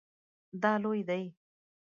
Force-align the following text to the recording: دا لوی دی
دا 0.61 0.73
لوی 0.83 1.01
دی 1.09 1.23